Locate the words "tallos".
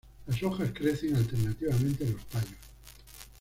2.25-2.57